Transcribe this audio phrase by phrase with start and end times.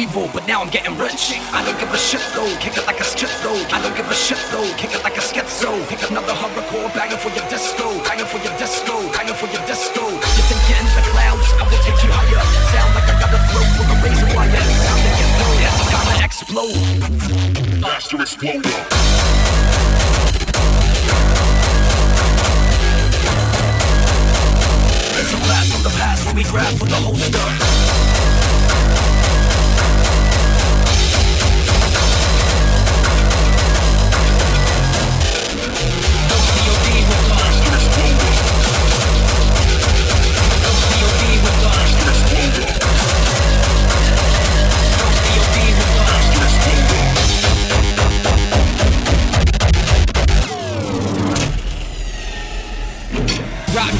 [0.00, 0.69] evil, but now I'm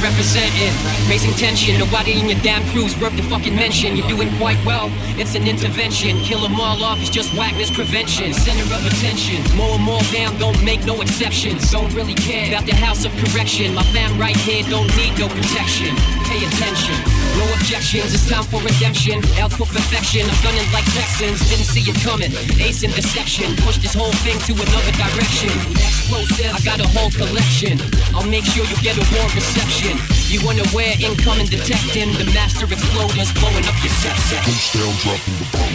[0.02, 0.72] representing,
[1.08, 1.78] raising tension.
[1.78, 3.96] Nobody in your damn crew's worth the fucking mention.
[3.96, 6.18] You're doing quite well, it's an intervention.
[6.20, 8.34] Kill them all off is just whackness prevention.
[8.34, 11.70] Center of attention, more and more down, don't make no exceptions.
[11.70, 13.74] Don't really care about the house of correction.
[13.74, 16.19] My fam right here don't need no protection.
[16.30, 16.94] Pay attention.
[17.42, 19.18] No objections, it's time for redemption.
[19.42, 21.42] Out for perfection, I'm gunning like Texans.
[21.50, 22.30] Didn't see it coming.
[22.62, 23.58] Ace in deception.
[23.66, 25.50] Push this whole thing to another direction.
[25.74, 27.82] Explosive, I got a whole collection.
[28.14, 29.98] I'll make sure you get a warm reception.
[30.30, 32.14] You wanna unaware, incoming detecting.
[32.14, 34.46] The master exploders blowing up your set set.
[34.70, 35.74] Down, dropping the bomb.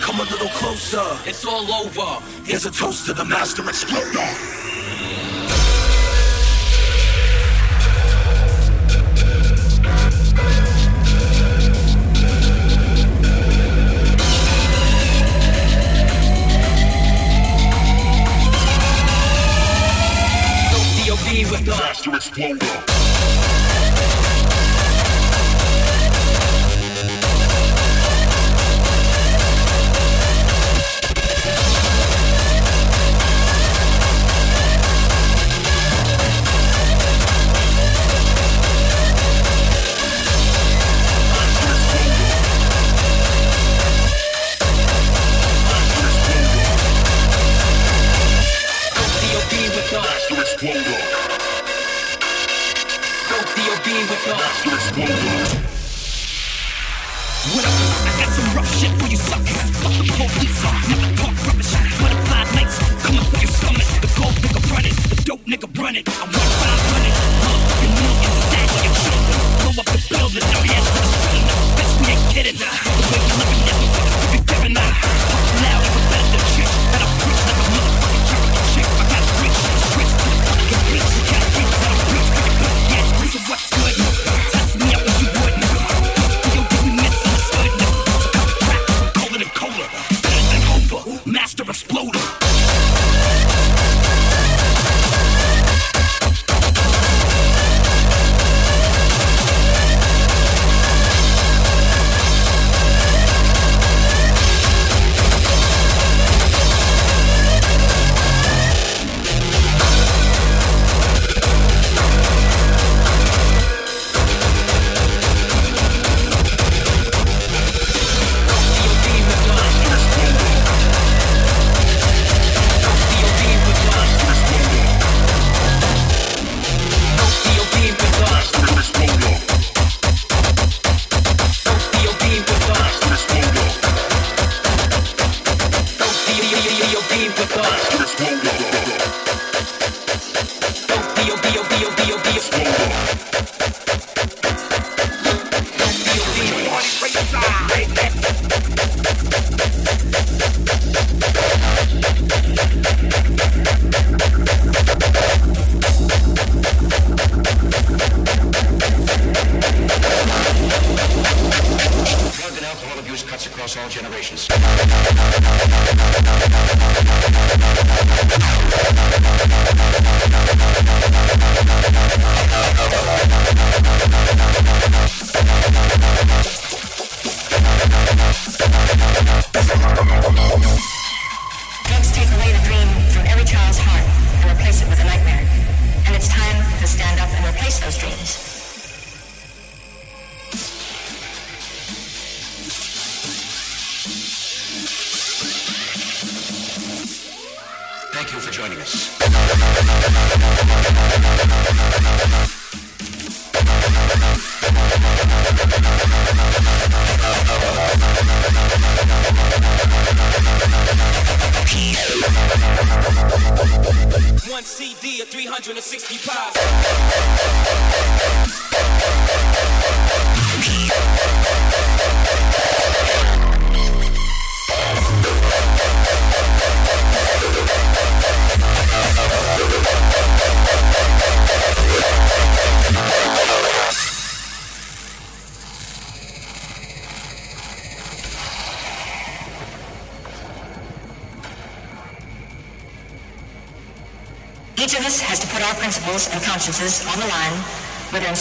[0.00, 2.24] Come a little closer, it's all over.
[2.44, 4.69] Here's a toast to the master exploder.
[21.70, 22.89] Master Exploder.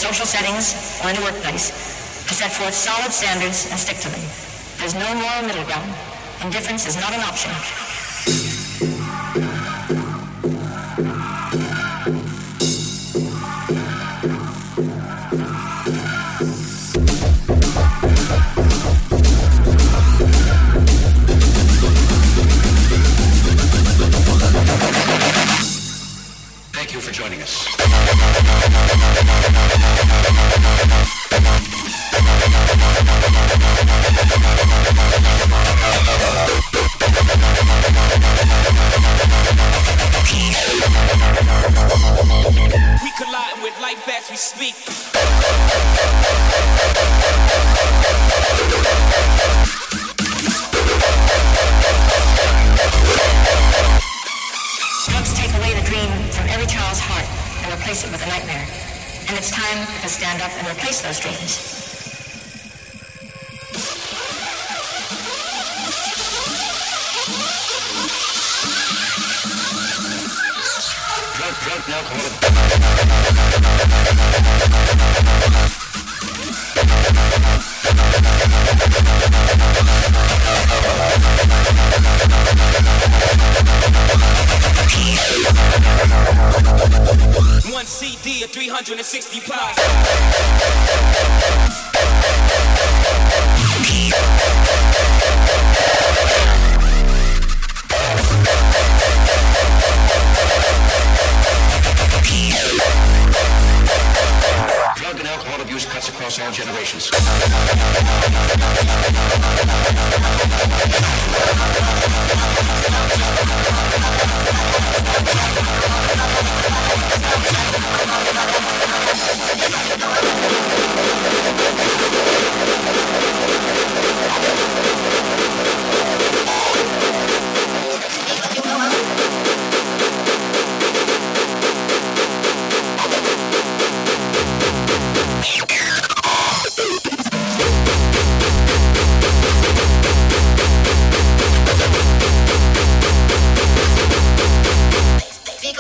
[0.09, 1.69] Social settings or in the workplace,
[2.25, 4.21] to set forth solid standards and stick to them.
[4.81, 5.93] There's no moral middle ground.
[6.41, 7.51] Indifference is not an option.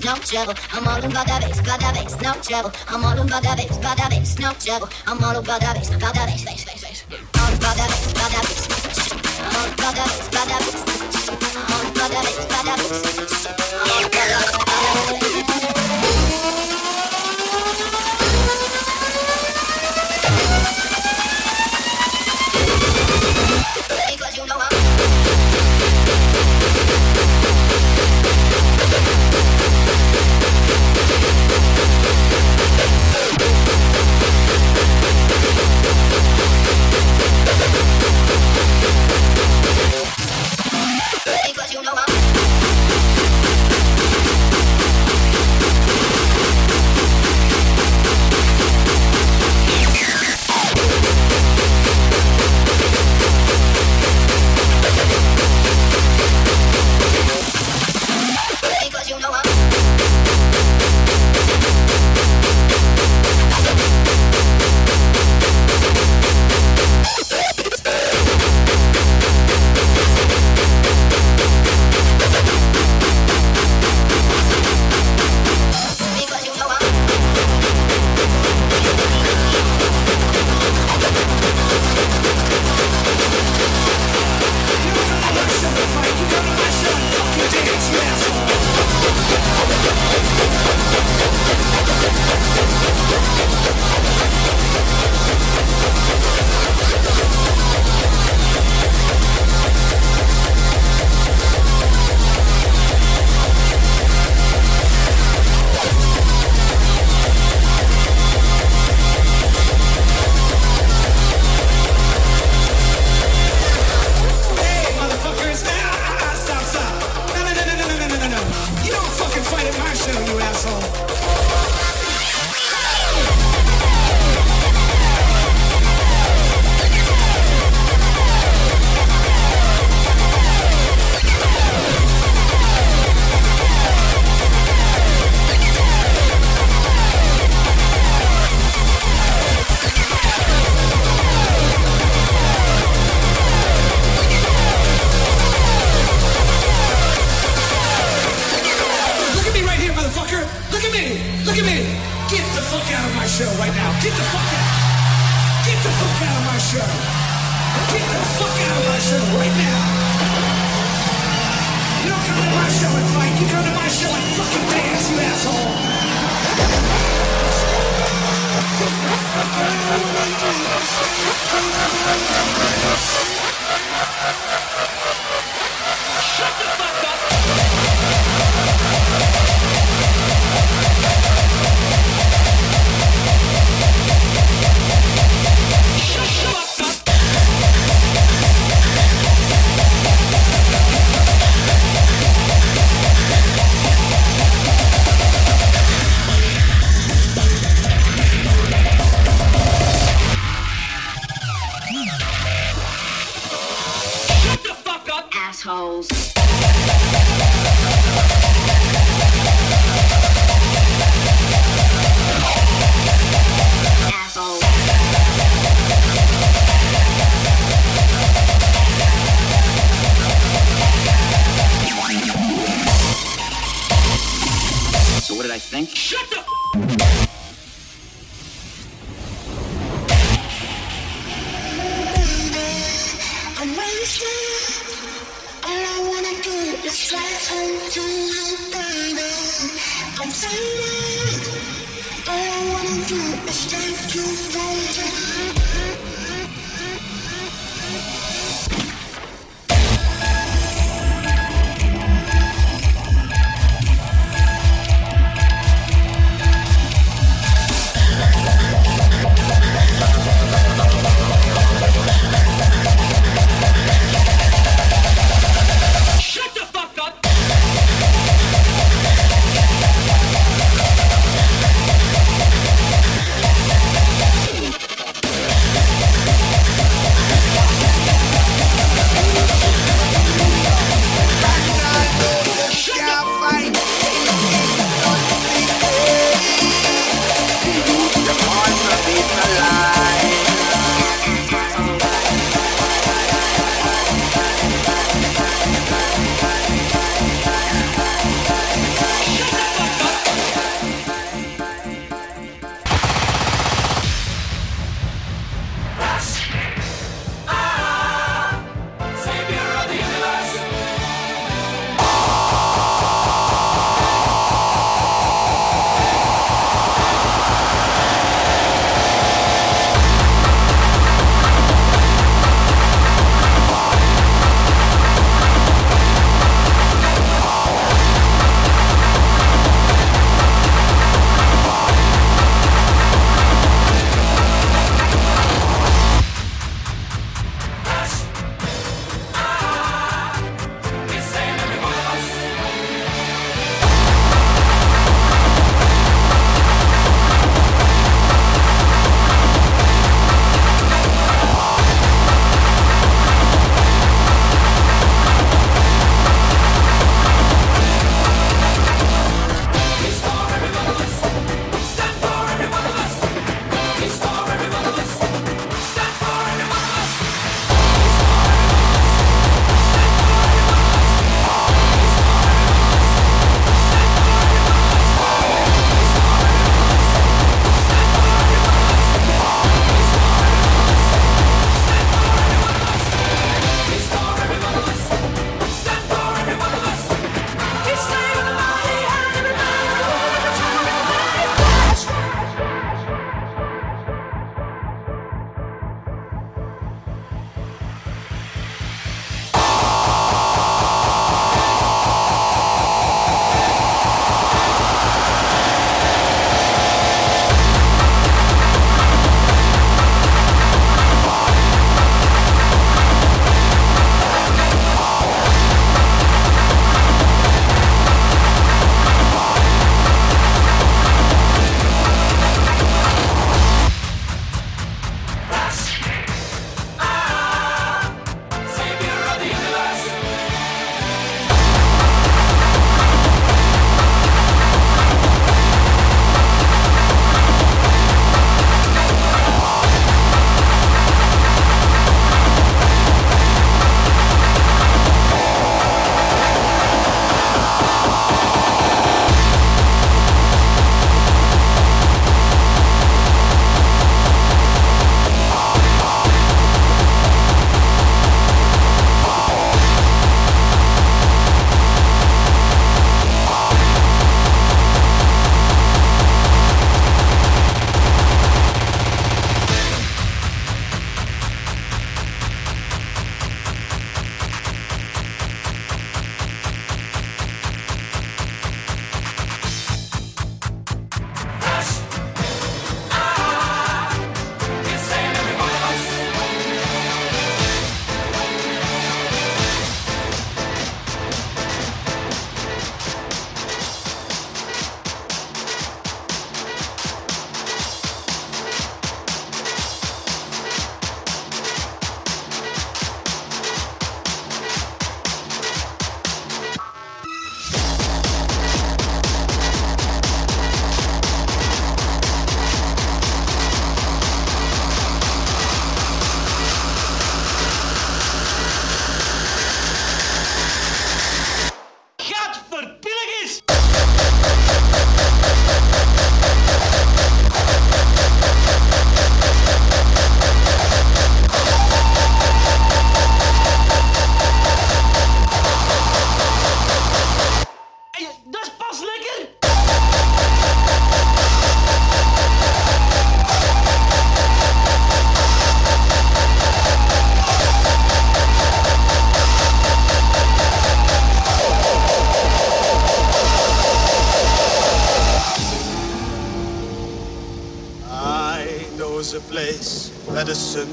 [0.00, 0.54] bass, no trouble.
[0.72, 2.72] I'm all about that bass, about that bass, no trouble.
[2.88, 4.88] I'm all about that bass, about that bass, no trouble.
[5.06, 7.04] I'm all about that bass, about that bass, bass, bass, bass.
[7.38, 8.68] All about that bass, about that bass.
[9.56, 10.76] All about that bass, about that bass.
[11.72, 13.46] All about that bass, about that bass.
[13.80, 15.65] All about that bass, about that bass.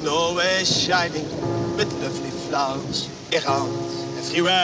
[0.07, 1.25] Always shining
[1.75, 3.69] with lovely flowers around
[4.17, 4.62] everywhere.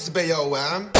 [0.00, 0.99] Heftige vibes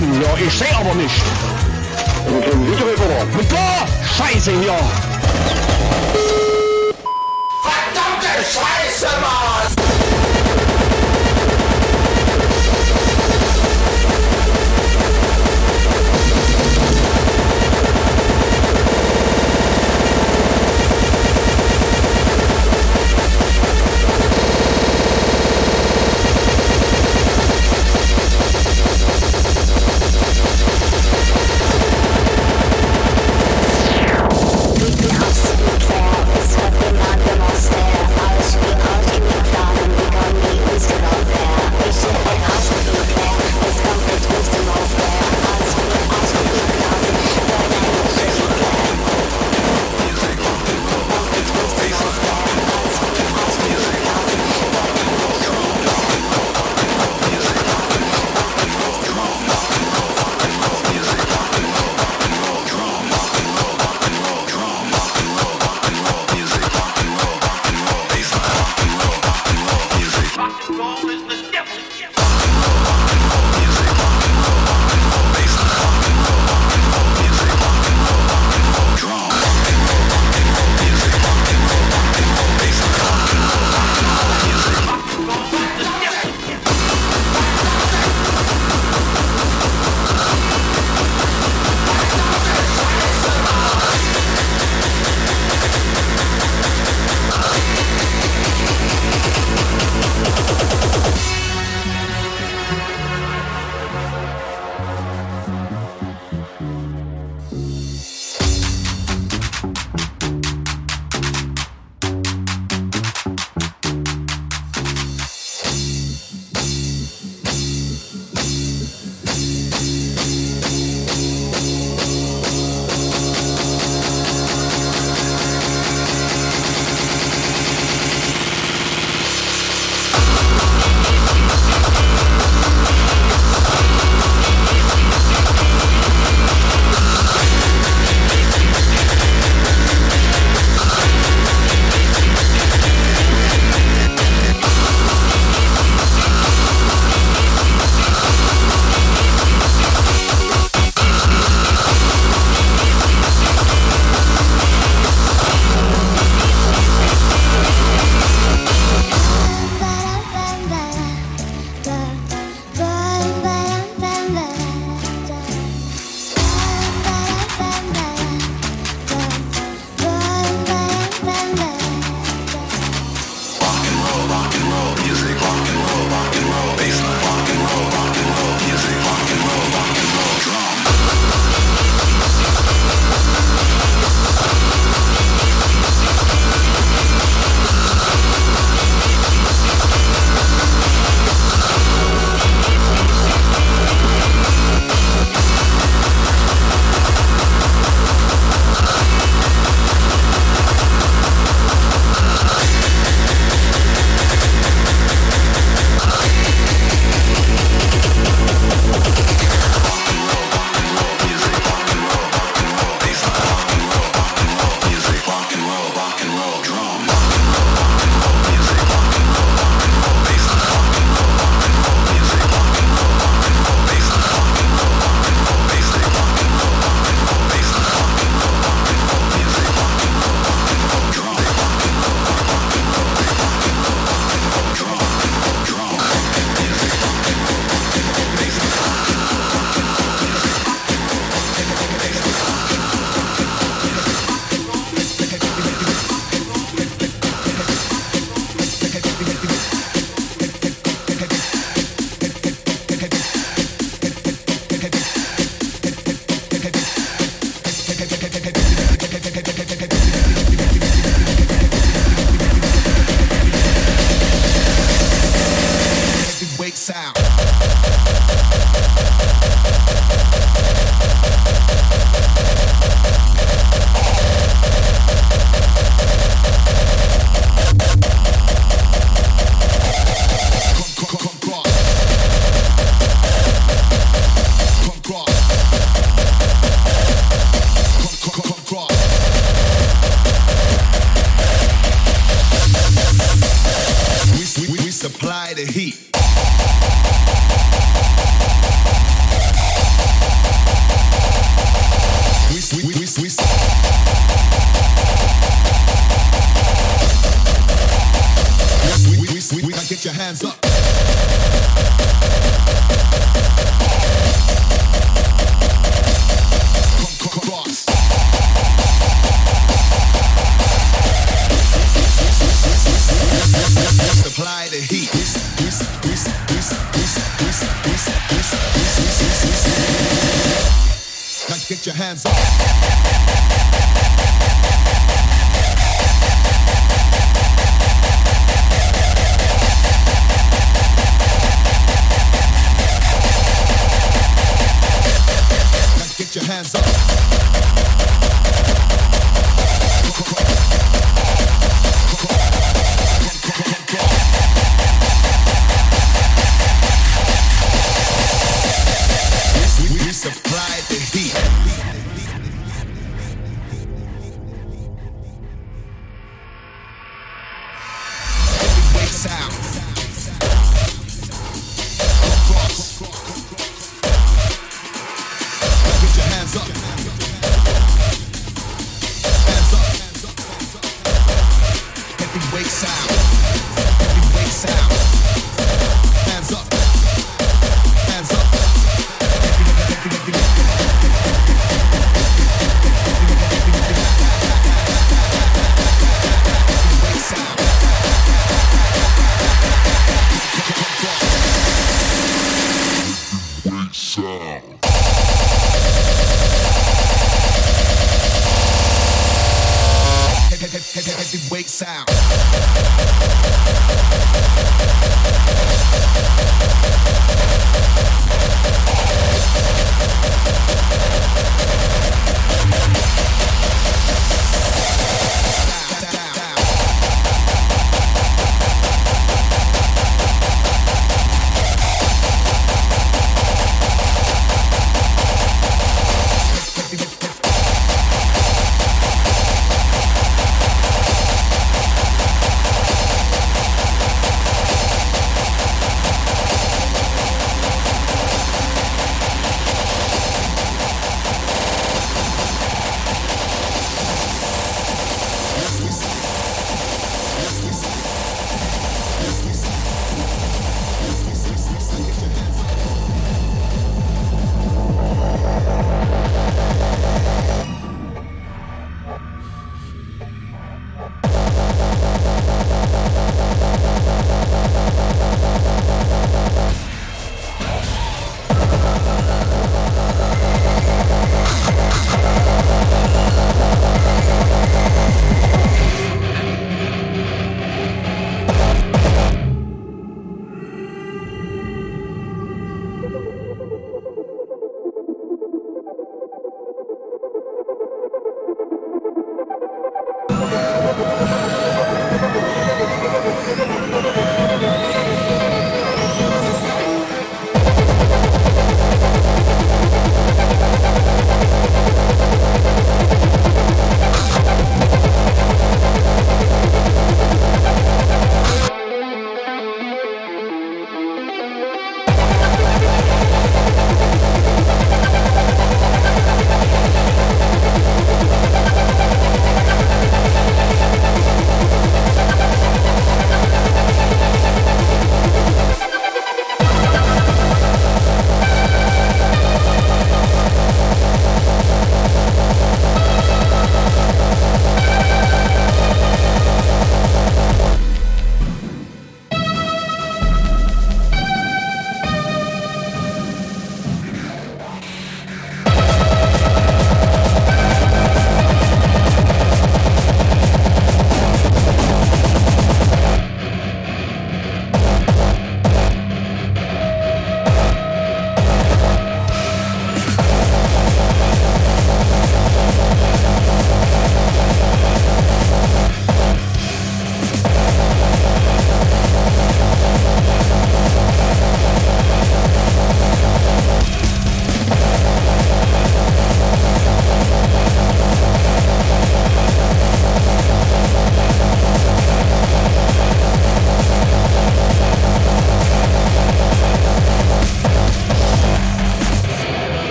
[0.00, 1.22] Ja, ich sehe aber nicht.